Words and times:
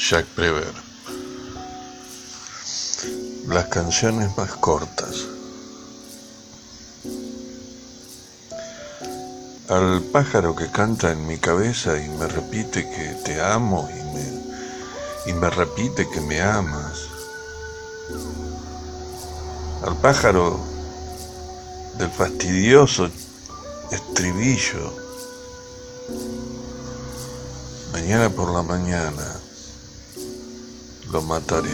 Jack 0.00 0.24
Prever. 0.28 0.72
Las 3.48 3.66
canciones 3.66 4.34
más 4.34 4.52
cortas. 4.52 5.26
Al 9.68 10.00
pájaro 10.10 10.56
que 10.56 10.70
canta 10.70 11.12
en 11.12 11.26
mi 11.26 11.36
cabeza 11.36 12.02
y 12.02 12.08
me 12.08 12.26
repite 12.26 12.88
que 12.88 13.20
te 13.24 13.42
amo 13.42 13.90
y 13.90 14.02
me, 14.14 15.32
y 15.32 15.32
me 15.34 15.50
repite 15.50 16.08
que 16.08 16.20
me 16.22 16.40
amas. 16.40 17.02
Al 19.84 19.96
pájaro 19.98 20.58
del 21.98 22.10
fastidioso 22.10 23.10
estribillo. 23.92 24.94
Mañana 27.92 28.30
por 28.30 28.50
la 28.50 28.62
mañana 28.62 29.39
lo 31.12 31.22
mataré. 31.22 31.70